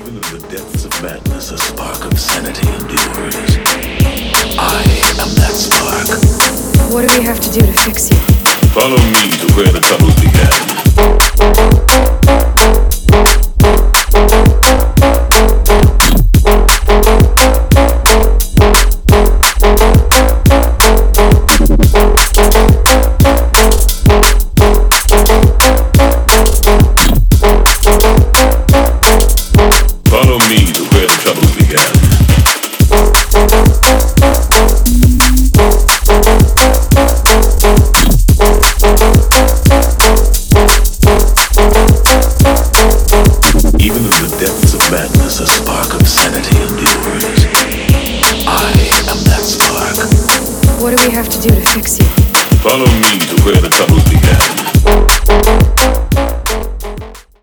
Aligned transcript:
Even 0.00 0.14
in 0.14 0.20
the 0.22 0.48
depths 0.48 0.86
of 0.86 1.02
madness, 1.02 1.50
a 1.50 1.58
spark 1.58 2.02
of 2.06 2.18
sanity 2.18 2.66
endures. 2.66 3.58
I 4.56 4.80
am 5.20 5.28
that 5.36 5.52
spark. 5.52 6.08
What 6.90 7.06
do 7.06 7.18
we 7.18 7.24
have 7.26 7.38
to 7.38 7.50
do 7.52 7.60
to 7.60 7.72
fix 7.84 8.08
you? 8.08 8.16
Follow 8.72 8.96
me 8.96 9.28
to 9.28 9.54
where 9.56 9.70
the 9.70 9.80
trouble 9.80 10.08
began. 10.16 10.29
The 44.30 44.46
depths 44.46 44.74
of 44.74 44.80
madness, 44.90 45.40
a 45.40 45.46
spark 45.46 45.94
of 45.94 46.06
sanity 46.06 46.54
endures. 46.62 47.24
I 48.46 48.70
am 49.10 49.18
that 49.26 49.42
spark. 49.42 49.96
What 50.80 50.96
do 50.96 51.02
we 51.06 51.10
have 51.14 51.28
to 51.28 51.38
do 51.40 51.48
to 51.48 51.60
fix 51.72 51.98
you? 51.98 52.06
Follow 52.62 52.86
me 52.86 53.18
to 53.26 53.36
where 53.42 53.60
the 53.60 53.70
trouble 53.70 53.98